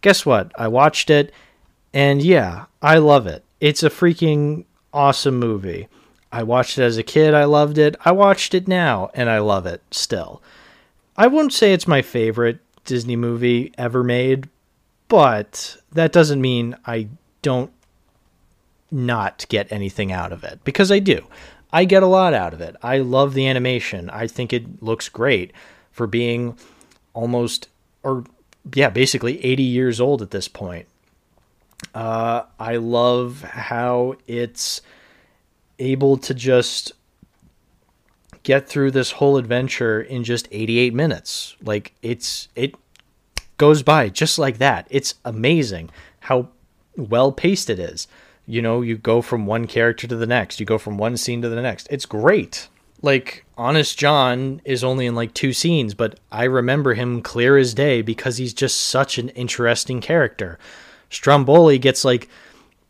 guess 0.02 0.26
what? 0.26 0.52
I 0.58 0.68
watched 0.68 1.10
it 1.10 1.32
and 1.94 2.22
yeah, 2.22 2.66
I 2.82 2.98
love 2.98 3.28
it. 3.28 3.44
It's 3.60 3.84
a 3.84 3.90
freaking 3.90 4.66
awesome 4.94 5.38
movie. 5.38 5.88
I 6.32 6.44
watched 6.44 6.78
it 6.78 6.84
as 6.84 6.98
a 6.98 7.04
kid, 7.04 7.34
I 7.34 7.46
loved 7.46 7.78
it. 7.78 7.96
I 8.06 8.12
watched 8.12 8.54
it 8.54 8.68
now, 8.68 9.10
and 9.16 9.30
I 9.30 9.40
love 9.40 9.66
it 9.66 9.82
still. 9.90 10.44
I 11.18 11.28
wouldn't 11.28 11.54
say 11.54 11.74
it's 11.74 11.88
my 11.88 12.02
favorite 12.02 12.60
Disney 12.86 13.16
movie 13.16 13.74
ever 13.78 14.04
made, 14.04 14.48
but 15.08 15.78
that 15.92 16.12
doesn't 16.12 16.42
mean 16.42 16.76
I 16.86 17.08
don't 17.42 17.72
not 18.92 19.46
get 19.50 19.72
anything 19.72 20.12
out 20.12 20.32
of 20.32 20.44
it, 20.44 20.60
because 20.64 20.92
I 20.92 21.00
do. 21.00 21.26
I 21.72 21.86
get 21.86 22.02
a 22.02 22.08
lot 22.08 22.34
out 22.34 22.54
of 22.54 22.62
it. 22.62 22.76
I 22.82 22.98
love 23.00 23.34
the 23.34 23.48
animation. 23.48 24.10
I 24.10 24.28
think 24.28 24.52
it 24.52 24.82
looks 24.82 25.08
great 25.10 25.52
for 25.92 26.08
being 26.08 26.58
almost, 27.14 27.70
or 28.02 28.24
yeah, 28.74 28.90
basically 28.90 29.44
80 29.44 29.64
years 29.64 30.02
old 30.02 30.22
at 30.22 30.32
this 30.32 30.48
point. 30.48 30.88
Uh, 31.94 32.44
I 32.60 32.78
love 32.78 33.42
how 33.42 34.16
it's 34.28 34.82
able 35.78 36.18
to 36.18 36.34
just 36.34 36.92
get 38.44 38.68
through 38.68 38.92
this 38.92 39.12
whole 39.12 39.38
adventure 39.38 40.02
in 40.02 40.24
just 40.24 40.48
88 40.52 40.94
minutes. 40.94 41.56
Like 41.64 41.94
it's 42.02 42.50
it 42.56 42.76
goes 43.60 43.84
by 43.84 44.10
just 44.10 44.40
like 44.40 44.58
that. 44.58 44.88
It's 44.90 45.14
amazing 45.24 45.92
how 46.22 46.48
well 46.98 47.32
paced 47.32 47.70
it 47.70 47.78
is. 47.78 48.08
You 48.48 48.64
know, 48.64 48.82
you 48.82 48.98
go 48.98 49.22
from 49.22 49.46
one 49.46 49.68
character 49.68 50.08
to 50.08 50.16
the 50.16 50.26
next, 50.26 50.60
you 50.60 50.66
go 50.66 50.80
from 50.80 50.98
one 50.98 51.18
scene 51.18 51.44
to 51.44 51.50
the 51.50 51.62
next. 51.62 51.88
It's 51.92 52.08
great. 52.08 52.68
Like 53.04 53.46
Honest 53.56 53.98
John 54.00 54.62
is 54.66 54.84
only 54.84 55.06
in 55.06 55.14
like 55.14 55.34
two 55.34 55.54
scenes, 55.54 55.94
but 55.94 56.20
I 56.32 56.46
remember 56.46 56.96
him 56.96 57.22
clear 57.22 57.58
as 57.58 57.76
day 57.76 58.02
because 58.02 58.38
he's 58.38 58.54
just 58.54 58.80
such 58.80 59.20
an 59.20 59.30
interesting 59.30 60.02
character. 60.02 60.58
Stromboli 61.12 61.78
gets 61.78 62.04
like 62.04 62.28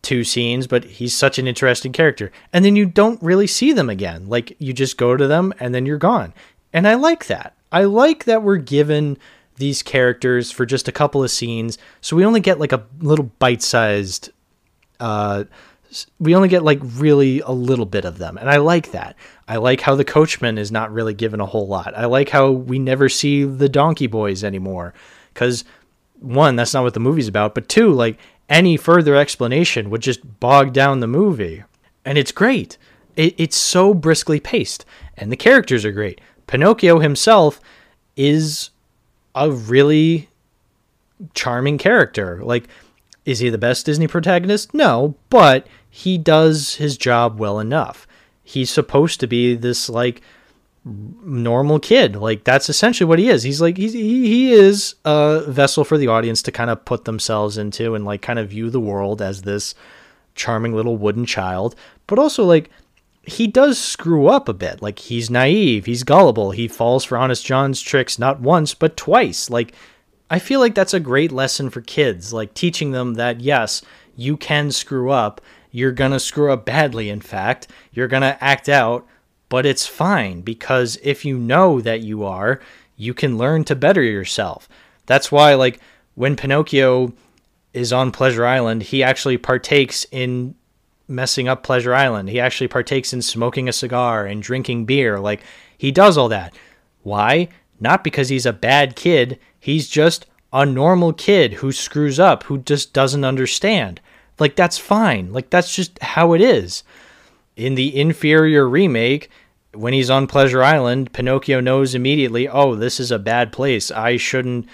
two 0.01 0.23
scenes, 0.23 0.65
but 0.65 0.85
he's 0.85 1.15
such 1.15 1.37
an 1.37 1.47
interesting 1.47 1.91
character. 1.91 2.31
And 2.53 2.63
then 2.63 2.75
you 2.75 2.85
don't 2.85 3.21
really 3.21 3.47
see 3.47 3.73
them 3.73 3.89
again. 3.89 4.29
Like 4.29 4.55
you 4.59 4.71
just 4.71 4.97
go 4.97 5.17
to 5.17 5.27
them 5.27 5.53
and 5.59 5.75
then 5.75 5.85
you're 5.85 5.97
gone. 5.97 6.33
And 6.71 6.87
I 6.87 6.95
like 6.95 7.25
that. 7.27 7.55
I 7.71 7.83
like 7.83 8.23
that 8.25 8.43
we're 8.43 8.57
given 8.57 9.17
these 9.59 9.83
characters 9.83 10.51
for 10.51 10.65
just 10.65 10.87
a 10.87 10.91
couple 10.91 11.23
of 11.23 11.29
scenes. 11.29 11.77
So 12.01 12.15
we 12.15 12.25
only 12.25 12.39
get 12.39 12.59
like 12.59 12.71
a 12.71 12.85
little 12.99 13.31
bite 13.39 13.61
sized, 13.61 14.31
uh, 14.99 15.43
we 16.19 16.35
only 16.35 16.49
get 16.49 16.63
like 16.63 16.79
really 16.81 17.39
a 17.41 17.51
little 17.51 17.85
bit 17.85 18.05
of 18.05 18.17
them. 18.17 18.37
And 18.37 18.49
I 18.49 18.57
like 18.57 18.91
that. 18.91 19.15
I 19.47 19.57
like 19.57 19.81
how 19.81 19.95
the 19.95 20.05
coachman 20.05 20.57
is 20.57 20.71
not 20.71 20.93
really 20.93 21.13
given 21.13 21.39
a 21.39 21.45
whole 21.45 21.67
lot. 21.67 21.97
I 21.97 22.05
like 22.05 22.29
how 22.29 22.51
we 22.51 22.77
never 22.79 23.09
see 23.09 23.43
the 23.43 23.69
donkey 23.69 24.07
boys 24.07 24.43
anymore. 24.43 24.93
Because 25.33 25.63
one, 26.19 26.55
that's 26.55 26.73
not 26.73 26.83
what 26.83 26.93
the 26.93 26.99
movie's 26.99 27.27
about, 27.27 27.55
but 27.55 27.69
two, 27.69 27.91
like 27.91 28.19
any 28.47 28.77
further 28.77 29.15
explanation 29.15 29.89
would 29.89 30.01
just 30.01 30.39
bog 30.39 30.73
down 30.73 30.99
the 30.99 31.07
movie. 31.07 31.63
And 32.05 32.17
it's 32.17 32.31
great. 32.31 32.77
It, 33.15 33.35
it's 33.37 33.57
so 33.57 33.93
briskly 33.93 34.39
paced, 34.39 34.85
and 35.17 35.31
the 35.31 35.37
characters 35.37 35.85
are 35.85 35.91
great. 35.91 36.21
Pinocchio 36.47 36.99
himself 36.99 37.59
is 38.15 38.69
a 39.35 39.51
really 39.51 40.29
charming 41.33 41.77
character. 41.77 42.41
Like, 42.43 42.67
is 43.25 43.39
he 43.39 43.49
the 43.49 43.57
best 43.57 43.85
Disney 43.85 44.07
protagonist? 44.07 44.73
No, 44.73 45.15
but 45.29 45.67
he 45.89 46.17
does 46.17 46.75
his 46.75 46.97
job 46.97 47.39
well 47.39 47.59
enough. 47.59 48.07
He's 48.43 48.69
supposed 48.69 49.19
to 49.19 49.27
be 49.27 49.55
this, 49.55 49.89
like, 49.89 50.21
normal 50.85 51.79
kid. 51.79 52.15
Like 52.15 52.43
that's 52.43 52.69
essentially 52.69 53.07
what 53.07 53.19
he 53.19 53.29
is. 53.29 53.43
He's 53.43 53.61
like 53.61 53.77
he's, 53.77 53.93
he 53.93 54.27
he 54.27 54.53
is 54.53 54.95
a 55.05 55.43
vessel 55.47 55.83
for 55.83 55.97
the 55.97 56.07
audience 56.07 56.41
to 56.43 56.51
kind 56.51 56.69
of 56.69 56.85
put 56.85 57.05
themselves 57.05 57.57
into 57.57 57.95
and 57.95 58.05
like 58.05 58.21
kind 58.21 58.39
of 58.39 58.49
view 58.49 58.69
the 58.69 58.79
world 58.79 59.21
as 59.21 59.41
this 59.41 59.75
charming 60.35 60.73
little 60.73 60.97
wooden 60.97 61.25
child, 61.25 61.75
but 62.07 62.17
also 62.17 62.43
like 62.43 62.69
he 63.23 63.47
does 63.47 63.77
screw 63.77 64.27
up 64.27 64.49
a 64.49 64.53
bit. 64.53 64.81
Like 64.81 64.99
he's 64.99 65.29
naive, 65.29 65.85
he's 65.85 66.03
gullible, 66.03 66.51
he 66.51 66.67
falls 66.67 67.03
for 67.03 67.17
Honest 67.17 67.45
John's 67.45 67.81
tricks 67.81 68.19
not 68.19 68.39
once 68.39 68.73
but 68.73 68.97
twice. 68.97 69.49
Like 69.49 69.73
I 70.29 70.39
feel 70.39 70.59
like 70.59 70.75
that's 70.75 70.93
a 70.93 70.99
great 70.99 71.31
lesson 71.31 71.69
for 71.69 71.81
kids, 71.81 72.33
like 72.33 72.53
teaching 72.53 72.91
them 72.91 73.15
that 73.15 73.41
yes, 73.41 73.81
you 74.15 74.37
can 74.37 74.71
screw 74.71 75.11
up. 75.11 75.41
You're 75.71 75.91
going 75.91 76.11
to 76.11 76.19
screw 76.19 76.51
up 76.51 76.65
badly 76.65 77.09
in 77.09 77.21
fact. 77.21 77.67
You're 77.91 78.07
going 78.07 78.23
to 78.23 78.43
act 78.43 78.67
out 78.67 79.07
but 79.49 79.65
it's 79.65 79.87
fine 79.87 80.41
because 80.41 80.97
if 81.03 81.25
you 81.25 81.37
know 81.37 81.81
that 81.81 82.01
you 82.01 82.23
are, 82.23 82.61
you 82.95 83.13
can 83.13 83.37
learn 83.37 83.63
to 83.65 83.75
better 83.75 84.03
yourself. 84.03 84.69
That's 85.07 85.31
why, 85.31 85.55
like, 85.55 85.79
when 86.13 86.35
Pinocchio 86.35 87.13
is 87.73 87.91
on 87.91 88.11
Pleasure 88.11 88.45
Island, 88.45 88.83
he 88.83 89.01
actually 89.01 89.37
partakes 89.37 90.05
in 90.11 90.55
messing 91.09 91.47
up 91.47 91.63
Pleasure 91.63 91.93
Island. 91.93 92.29
He 92.29 92.39
actually 92.39 92.67
partakes 92.67 93.11
in 93.13 93.21
smoking 93.21 93.67
a 93.67 93.73
cigar 93.73 94.25
and 94.25 94.41
drinking 94.41 94.85
beer. 94.85 95.19
Like, 95.19 95.41
he 95.77 95.91
does 95.91 96.17
all 96.17 96.29
that. 96.29 96.55
Why? 97.03 97.49
Not 97.79 98.03
because 98.03 98.29
he's 98.29 98.45
a 98.45 98.53
bad 98.53 98.95
kid. 98.95 99.39
He's 99.59 99.89
just 99.89 100.25
a 100.53 100.65
normal 100.65 101.13
kid 101.13 101.53
who 101.53 101.71
screws 101.71 102.19
up, 102.19 102.43
who 102.43 102.59
just 102.59 102.93
doesn't 102.93 103.23
understand. 103.23 104.01
Like, 104.37 104.55
that's 104.55 104.77
fine. 104.77 105.33
Like, 105.33 105.49
that's 105.49 105.75
just 105.75 105.99
how 105.99 106.33
it 106.33 106.41
is. 106.41 106.83
In 107.55 107.75
the 107.75 107.99
inferior 107.99 108.67
remake, 108.67 109.29
when 109.73 109.93
he's 109.93 110.09
on 110.09 110.27
Pleasure 110.27 110.63
Island, 110.63 111.13
Pinocchio 111.13 111.59
knows 111.59 111.93
immediately, 111.93 112.47
oh, 112.47 112.75
this 112.75 112.99
is 112.99 113.11
a 113.11 113.19
bad 113.19 113.51
place. 113.51 113.91
I 113.91 114.17
shouldn't 114.17 114.67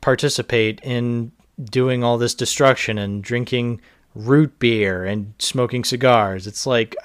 participate 0.00 0.80
in 0.82 1.32
doing 1.62 2.02
all 2.02 2.18
this 2.18 2.34
destruction 2.34 2.98
and 2.98 3.22
drinking 3.22 3.80
root 4.14 4.58
beer 4.58 5.04
and 5.04 5.34
smoking 5.38 5.84
cigars. 5.84 6.46
It's 6.46 6.66
like, 6.66 6.96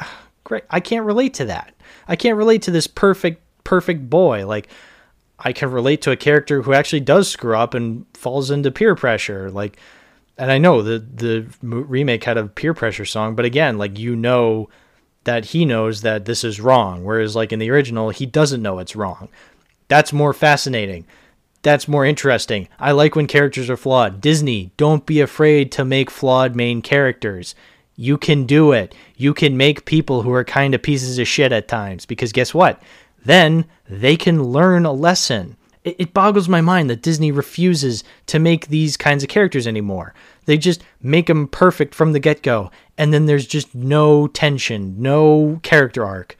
great. 0.44 0.64
I 0.70 0.80
can't 0.80 1.06
relate 1.06 1.34
to 1.36 1.46
that. 1.46 1.74
I 2.08 2.16
can't 2.16 2.38
relate 2.38 2.62
to 2.64 2.72
this 2.72 2.88
perfect, 2.88 3.42
perfect 3.64 4.10
boy. 4.10 4.46
Like, 4.46 4.68
I 5.40 5.54
can 5.54 5.72
relate 5.72 6.02
to 6.04 6.12
a 6.12 6.18
character 6.18 6.62
who 6.62 6.74
actually 6.74 7.02
does 7.02 7.30
screw 7.30 7.56
up 7.56 7.74
and 7.74 8.06
falls 8.14 8.50
into 8.50 8.72
peer 8.72 8.96
pressure. 8.96 9.52
Like, 9.52 9.78
and 10.38 10.52
I 10.52 10.58
know 10.58 10.82
the 10.82 11.00
the 11.00 11.48
remake 11.62 12.24
had 12.24 12.38
a 12.38 12.48
peer 12.48 12.74
pressure 12.74 13.06
song, 13.06 13.36
but 13.36 13.46
again, 13.46 13.78
like 13.78 13.98
you 13.98 14.16
know 14.16 14.70
that 15.24 15.46
he 15.46 15.66
knows 15.66 16.02
that 16.02 16.26
this 16.26 16.44
is 16.44 16.60
wrong, 16.60 17.04
whereas 17.04 17.36
like 17.36 17.52
in 17.52 17.60
the 17.60 17.72
original, 17.72 18.10
he 18.10 18.26
doesn't 18.26 18.62
know 18.62 18.80
it's 18.80 18.96
wrong. 18.96 19.30
That's 19.88 20.14
more 20.14 20.34
fascinating. 20.34 21.06
That's 21.66 21.88
more 21.88 22.06
interesting. 22.06 22.68
I 22.80 22.92
like 22.92 23.16
when 23.16 23.26
characters 23.26 23.72
are 23.72 23.76
flawed. 23.76 24.22
Disney, 24.22 24.70
don't 24.78 25.04
be 25.04 25.20
afraid 25.20 25.72
to 25.72 25.84
make 25.84 26.12
flawed 26.12 26.56
main 26.56 26.84
characters. 26.84 27.56
You 27.96 28.20
can 28.20 28.46
do 28.46 28.72
it. 28.72 28.94
You 29.18 29.34
can 29.34 29.58
make 29.58 29.86
people 29.86 30.22
who 30.22 30.32
are 30.32 30.44
kind 30.44 30.76
of 30.76 30.84
pieces 30.84 31.18
of 31.18 31.28
shit 31.28 31.52
at 31.52 31.68
times 31.68 32.06
because 32.06 32.32
guess 32.32 32.54
what? 32.54 32.84
Then 33.26 33.66
they 33.90 34.16
can 34.16 34.44
learn 34.44 34.86
a 34.86 34.92
lesson. 34.92 35.58
It, 35.84 35.96
it 35.98 36.14
boggles 36.14 36.48
my 36.48 36.62
mind 36.62 36.88
that 36.92 37.02
Disney 37.02 37.32
refuses 37.32 38.04
to 38.28 38.38
make 38.38 38.68
these 38.68 38.96
kinds 38.96 39.24
of 39.24 39.30
characters 39.30 39.66
anymore. 39.66 40.14
They 40.46 40.60
just 40.60 40.84
make 41.02 41.26
them 41.26 41.48
perfect 41.48 41.96
from 41.96 42.12
the 42.12 42.20
get 42.20 42.44
go, 42.44 42.70
and 42.96 43.12
then 43.12 43.26
there's 43.26 43.48
just 43.48 43.74
no 43.74 44.28
tension, 44.28 45.02
no 45.02 45.62
character 45.64 46.06
arc. 46.06 46.38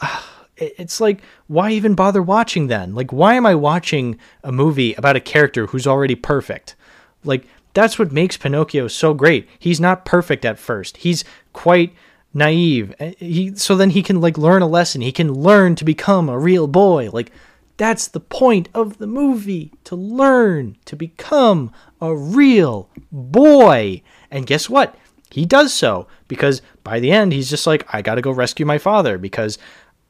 Ah, 0.00 0.33
It's 0.56 1.00
like, 1.00 1.20
why 1.46 1.70
even 1.72 1.94
bother 1.94 2.22
watching 2.22 2.68
then? 2.68 2.94
Like, 2.94 3.12
why 3.12 3.34
am 3.34 3.46
I 3.46 3.54
watching 3.54 4.18
a 4.42 4.52
movie 4.52 4.94
about 4.94 5.16
a 5.16 5.20
character 5.20 5.66
who's 5.66 5.86
already 5.86 6.14
perfect? 6.14 6.76
Like, 7.24 7.46
that's 7.72 7.98
what 7.98 8.12
makes 8.12 8.36
Pinocchio 8.36 8.88
so 8.88 9.14
great. 9.14 9.48
He's 9.58 9.80
not 9.80 10.04
perfect 10.04 10.44
at 10.44 10.58
first. 10.58 10.98
He's 10.98 11.24
quite 11.52 11.92
naive. 12.32 12.94
Eh, 12.98 13.14
he 13.18 13.54
so 13.56 13.76
then 13.76 13.90
he 13.90 14.02
can 14.02 14.20
like 14.20 14.38
learn 14.38 14.62
a 14.62 14.66
lesson. 14.66 15.00
He 15.00 15.12
can 15.12 15.32
learn 15.32 15.74
to 15.76 15.84
become 15.84 16.28
a 16.28 16.38
real 16.38 16.66
boy. 16.66 17.10
Like 17.12 17.32
that's 17.76 18.08
the 18.08 18.20
point 18.20 18.68
of 18.74 18.98
the 18.98 19.06
movie 19.06 19.72
to 19.84 19.96
learn 19.96 20.76
to 20.84 20.96
become 20.96 21.72
a 22.00 22.14
real 22.14 22.88
boy. 23.10 24.02
And 24.30 24.46
guess 24.46 24.68
what? 24.68 24.96
He 25.30 25.44
does 25.44 25.74
so 25.74 26.06
because 26.28 26.62
by 26.84 27.00
the 27.00 27.10
end, 27.10 27.32
he's 27.32 27.50
just 27.50 27.66
like, 27.66 27.84
I 27.92 28.02
got 28.02 28.14
to 28.16 28.22
go 28.22 28.30
rescue 28.30 28.64
my 28.64 28.78
father 28.78 29.18
because 29.18 29.58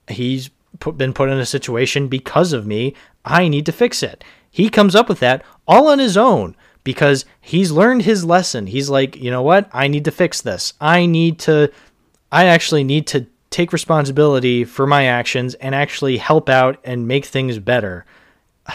he's 0.09 0.51
put, 0.81 0.97
been 0.99 1.13
put 1.13 1.29
in 1.29 1.39
a 1.39 1.47
situation 1.47 2.09
because 2.09 2.53
of 2.53 2.67
me. 2.67 2.95
I 3.25 3.49
need 3.49 3.67
to 3.67 3.73
fix 3.73 4.03
it. 4.03 4.23
He 4.51 4.69
comes 4.69 4.95
up 4.95 5.09
with 5.09 5.21
that 5.21 5.45
all 5.67 5.89
on 5.89 5.99
his 5.99 6.17
own 6.17 6.57
because 6.85 7.25
he's 7.41 7.73
learned 7.73 8.03
his 8.03 8.25
lesson. 8.25 8.67
He's 8.67 8.91
like, 8.91 9.17
you 9.17 9.31
know 9.31 9.43
what? 9.43 9.69
I 9.73 9.89
need 9.89 10.05
to 10.05 10.11
fix 10.11 10.41
this. 10.41 10.75
I 10.81 11.07
need 11.07 11.39
to, 11.41 11.73
I 12.31 12.47
actually 12.47 12.85
need 12.85 13.07
to 13.09 13.27
take 13.51 13.73
responsibility 13.73 14.65
for 14.65 14.87
my 14.87 15.07
actions 15.07 15.55
and 15.55 15.75
actually 15.75 16.19
help 16.19 16.49
out 16.49 16.79
and 16.85 17.09
make 17.09 17.25
things 17.25 17.59
better. 17.59 18.05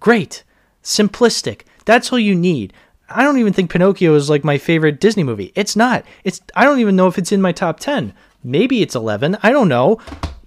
Great. 0.00 0.44
Simplistic. 0.82 1.62
That's 1.84 2.12
all 2.12 2.18
you 2.18 2.34
need. 2.34 2.72
I 3.08 3.22
don't 3.22 3.38
even 3.38 3.52
think 3.52 3.70
Pinocchio 3.70 4.14
is 4.14 4.28
like 4.28 4.44
my 4.44 4.58
favorite 4.58 5.00
Disney 5.00 5.22
movie. 5.22 5.52
It's 5.54 5.76
not. 5.76 6.04
It's 6.24 6.40
I 6.54 6.64
don't 6.64 6.80
even 6.80 6.96
know 6.96 7.06
if 7.06 7.18
it's 7.18 7.32
in 7.32 7.40
my 7.40 7.52
top 7.52 7.78
10. 7.78 8.12
Maybe 8.46 8.80
it's 8.80 8.94
11. 8.94 9.36
I 9.42 9.50
don't 9.50 9.68
know. 9.68 9.98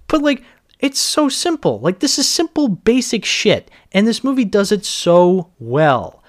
But 0.08 0.22
like 0.22 0.42
it's 0.78 0.98
so 0.98 1.28
simple. 1.28 1.78
Like 1.80 2.00
this 2.00 2.18
is 2.18 2.28
simple 2.28 2.68
basic 2.68 3.24
shit 3.24 3.70
and 3.92 4.06
this 4.06 4.24
movie 4.24 4.46
does 4.46 4.72
it 4.72 4.84
so 4.84 5.50
well. 5.58 6.22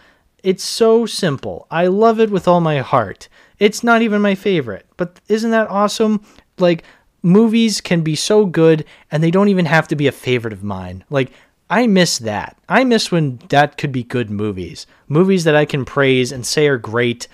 It's 0.43 0.63
so 0.63 1.05
simple. 1.05 1.67
I 1.71 1.87
love 1.87 2.19
it 2.19 2.29
with 2.29 2.47
all 2.47 2.61
my 2.61 2.79
heart. 2.79 3.29
It's 3.59 3.83
not 3.83 4.01
even 4.01 4.21
my 4.21 4.35
favorite. 4.35 4.85
But 4.97 5.21
isn't 5.29 5.51
that 5.51 5.69
awesome? 5.69 6.25
Like 6.59 6.83
movies 7.23 7.81
can 7.81 8.01
be 8.01 8.15
so 8.15 8.45
good 8.45 8.85
and 9.09 9.23
they 9.23 9.31
don't 9.31 9.49
even 9.49 9.65
have 9.65 9.87
to 9.89 9.95
be 9.95 10.07
a 10.07 10.11
favorite 10.11 10.53
of 10.53 10.63
mine. 10.63 11.03
Like, 11.09 11.31
I 11.69 11.87
miss 11.87 12.17
that. 12.19 12.57
I 12.67 12.83
miss 12.83 13.11
when 13.11 13.39
that 13.47 13.77
could 13.77 13.93
be 13.93 14.03
good 14.03 14.29
movies. 14.29 14.85
Movies 15.07 15.45
that 15.45 15.55
I 15.55 15.63
can 15.63 15.85
praise 15.85 16.33
and 16.33 16.45
say 16.45 16.67
are 16.67 16.77
great, 16.77 17.29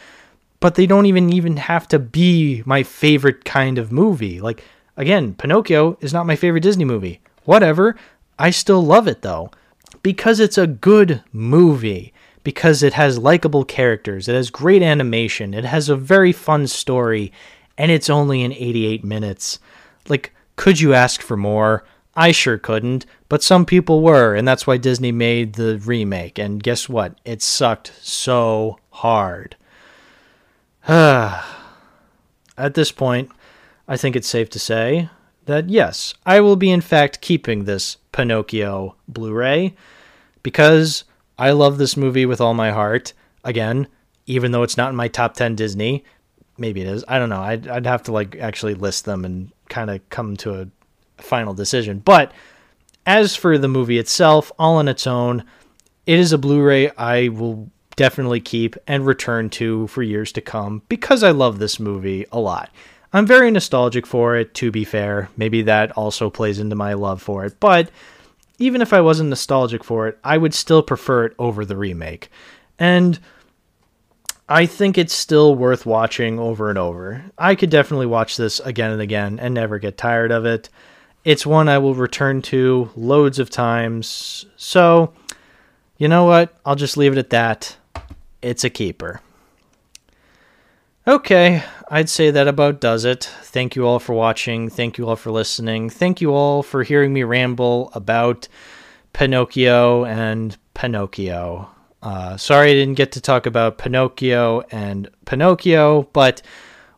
but 0.59 0.75
they 0.75 0.85
don't 0.85 1.05
even 1.05 1.31
even 1.31 1.57
have 1.57 1.87
to 1.89 1.99
be 1.99 2.63
my 2.65 2.83
favorite 2.83 3.45
kind 3.45 3.77
of 3.77 3.91
movie. 3.91 4.39
Like 4.39 4.63
again, 4.95 5.33
Pinocchio 5.35 5.97
is 6.01 6.13
not 6.13 6.25
my 6.25 6.35
favorite 6.35 6.63
Disney 6.63 6.85
movie. 6.85 7.21
Whatever. 7.45 7.95
I 8.39 8.51
still 8.51 8.83
love 8.83 9.07
it 9.07 9.21
though 9.21 9.51
because 10.03 10.39
it's 10.39 10.57
a 10.57 10.67
good 10.67 11.23
movie. 11.31 12.13
Because 12.43 12.81
it 12.81 12.93
has 12.93 13.17
likable 13.17 13.65
characters, 13.65 14.29
it 14.29 14.33
has 14.33 14.49
great 14.49 14.81
animation, 14.81 15.53
it 15.53 15.65
has 15.65 15.89
a 15.89 15.97
very 15.97 16.31
fun 16.31 16.65
story, 16.67 17.33
and 17.77 17.91
it's 17.91 18.09
only 18.09 18.41
in 18.41 18.53
88 18.53 19.03
minutes. 19.03 19.59
Like, 20.07 20.33
could 20.55 20.79
you 20.79 20.93
ask 20.93 21.21
for 21.21 21.35
more? 21.35 21.83
I 22.15 22.31
sure 22.31 22.57
couldn't, 22.57 23.05
but 23.27 23.43
some 23.43 23.65
people 23.65 24.01
were, 24.01 24.33
and 24.33 24.47
that's 24.47 24.65
why 24.65 24.77
Disney 24.77 25.11
made 25.11 25.55
the 25.55 25.77
remake. 25.79 26.39
And 26.39 26.63
guess 26.63 26.87
what? 26.87 27.19
It 27.25 27.41
sucked 27.41 27.91
so 28.01 28.79
hard. 28.91 29.57
At 30.87 31.43
this 32.73 32.93
point, 32.93 33.29
I 33.89 33.97
think 33.97 34.15
it's 34.15 34.27
safe 34.27 34.49
to 34.51 34.59
say 34.59 35.09
that 35.45 35.69
yes, 35.69 36.13
I 36.25 36.39
will 36.39 36.55
be 36.55 36.71
in 36.71 36.79
fact 36.79 37.19
keeping 37.19 37.65
this 37.65 37.97
Pinocchio 38.13 38.95
Blu 39.05 39.33
ray 39.33 39.75
because 40.43 41.03
I 41.37 41.51
love 41.51 41.77
this 41.77 41.97
movie 41.97 42.25
with 42.25 42.39
all 42.39 42.53
my 42.53 42.71
heart. 42.71 43.11
Again, 43.43 43.89
even 44.27 44.51
though 44.51 44.63
it's 44.63 44.77
not 44.77 44.89
in 44.89 44.95
my 44.95 45.09
top 45.09 45.33
10 45.33 45.55
Disney, 45.55 46.05
maybe 46.57 46.79
it 46.79 46.87
is. 46.87 47.03
I 47.05 47.19
don't 47.19 47.29
know. 47.29 47.41
I'd, 47.41 47.67
I'd 47.67 47.85
have 47.85 48.03
to 48.03 48.13
like 48.13 48.37
actually 48.37 48.73
list 48.73 49.03
them 49.03 49.25
and 49.25 49.51
kind 49.67 49.89
of 49.89 50.07
come 50.09 50.37
to 50.37 50.61
a 50.61 51.21
final 51.21 51.53
decision. 51.53 51.99
But 51.99 52.31
as 53.05 53.35
for 53.35 53.57
the 53.57 53.67
movie 53.67 53.97
itself, 53.97 54.53
all 54.57 54.77
on 54.77 54.87
its 54.87 55.05
own, 55.05 55.43
it 56.05 56.17
is 56.17 56.31
a 56.31 56.37
Blu 56.37 56.61
ray 56.61 56.91
I 56.91 57.27
will 57.27 57.69
definitely 57.97 58.39
keep 58.39 58.77
and 58.87 59.05
return 59.05 59.49
to 59.49 59.87
for 59.87 60.01
years 60.01 60.31
to 60.31 60.41
come 60.41 60.83
because 60.87 61.23
I 61.23 61.31
love 61.31 61.59
this 61.59 61.79
movie 61.79 62.25
a 62.31 62.39
lot. 62.39 62.69
I'm 63.11 63.25
very 63.25 63.51
nostalgic 63.51 64.05
for 64.07 64.37
it, 64.37 64.53
to 64.55 64.71
be 64.71 64.85
fair. 64.85 65.29
Maybe 65.35 65.63
that 65.63 65.91
also 65.91 66.29
plays 66.29 66.59
into 66.59 66.75
my 66.75 66.93
love 66.93 67.21
for 67.21 67.45
it. 67.45 67.59
But 67.59 67.89
even 68.59 68.81
if 68.81 68.93
I 68.93 69.01
wasn't 69.01 69.29
nostalgic 69.29 69.83
for 69.83 70.07
it, 70.07 70.17
I 70.23 70.37
would 70.37 70.53
still 70.53 70.81
prefer 70.81 71.25
it 71.25 71.33
over 71.39 71.65
the 71.65 71.77
remake. 71.77 72.29
And 72.79 73.19
I 74.49 74.65
think 74.65 74.97
it's 74.97 75.13
still 75.13 75.55
worth 75.55 75.85
watching 75.85 76.39
over 76.39 76.69
and 76.69 76.77
over. 76.77 77.23
I 77.37 77.55
could 77.55 77.69
definitely 77.69 78.05
watch 78.05 78.37
this 78.37 78.59
again 78.61 78.91
and 78.91 79.01
again 79.01 79.39
and 79.39 79.53
never 79.53 79.79
get 79.79 79.97
tired 79.97 80.31
of 80.31 80.45
it. 80.45 80.69
It's 81.25 81.45
one 81.45 81.67
I 81.67 81.79
will 81.79 81.95
return 81.95 82.41
to 82.43 82.89
loads 82.95 83.39
of 83.39 83.49
times. 83.49 84.45
So, 84.55 85.13
you 85.97 86.07
know 86.07 86.25
what? 86.25 86.57
I'll 86.65 86.75
just 86.75 86.95
leave 86.95 87.11
it 87.11 87.17
at 87.17 87.31
that. 87.31 87.75
It's 88.41 88.63
a 88.63 88.69
keeper. 88.69 89.21
Okay, 91.07 91.63
I'd 91.89 92.09
say 92.09 92.31
that 92.31 92.49
about 92.49 92.81
does 92.81 93.05
it. 93.05 93.23
Thank 93.43 93.75
you 93.75 93.87
all 93.87 93.99
for 93.99 94.13
watching. 94.13 94.69
Thank 94.69 94.97
you 94.97 95.07
all 95.07 95.15
for 95.15 95.31
listening. 95.31 95.89
Thank 95.89 96.19
you 96.19 96.33
all 96.33 96.63
for 96.63 96.83
hearing 96.83 97.13
me 97.13 97.23
ramble 97.23 97.91
about 97.93 98.49
Pinocchio 99.13 100.03
and 100.03 100.57
Pinocchio. 100.73 101.69
Uh, 102.03 102.35
sorry 102.35 102.71
I 102.71 102.73
didn't 102.73 102.95
get 102.95 103.13
to 103.13 103.21
talk 103.21 103.45
about 103.45 103.77
Pinocchio 103.77 104.63
and 104.69 105.09
Pinocchio, 105.25 106.03
but 106.13 106.41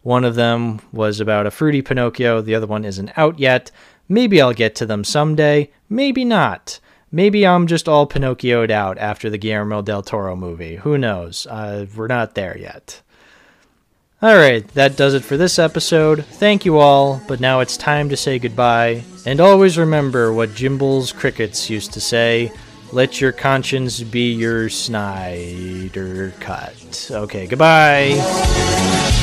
one 0.02 0.25
of 0.25 0.36
them 0.36 0.82
was 0.91 1.19
about 1.19 1.45
a 1.45 1.52
fruity 1.52 1.82
Pinocchio. 1.82 2.41
The 2.41 2.56
other 2.56 2.67
one 2.67 2.86
isn't 2.86 3.15
out 3.15 3.39
yet. 3.39 3.69
Maybe 4.08 4.41
I'll 4.41 4.54
get 4.54 4.73
to 4.75 4.86
them 4.88 5.04
someday. 5.04 5.71
Maybe 5.88 6.25
not. 6.25 6.80
Maybe 7.12 7.45
I'm 7.45 7.67
just 7.67 7.89
all 7.89 8.08
Pinocchioed 8.08 8.69
out 8.69 8.98
after 8.98 9.30
the 9.30 9.38
Guillermo 9.38 9.82
del 9.82 10.04
Toro 10.04 10.36
movie. 10.36 10.76
Who 10.76 10.98
knows? 10.98 11.48
Uh, 11.48 11.88
we're 11.95 12.08
not 12.08 12.36
there 12.36 12.58
yet. 12.58 13.02
Alright, 14.22 14.67
that 14.69 14.98
does 14.98 15.13
it 15.13 15.24
for 15.24 15.38
this 15.38 15.58
episode. 15.58 16.26
Thank 16.26 16.65
you 16.65 16.78
all, 16.78 17.22
but 17.28 17.39
now 17.39 17.62
it's 17.62 17.78
time 17.78 18.10
to 18.10 18.17
say 18.17 18.38
goodbye. 18.38 19.04
And 19.26 19.39
always 19.39 19.78
remember 19.78 20.34
what 20.34 20.50
Jimbles 20.50 21.15
Crickets 21.15 21.69
used 21.69 21.93
to 21.93 22.02
say 22.02 22.52
let 22.91 23.22
your 23.22 23.32
conscience 23.32 24.02
be 24.02 24.32
your 24.34 24.67
Snyder 24.67 26.34
cut. 26.39 27.10
Okay, 27.12 27.45
goodbye. 27.48 29.15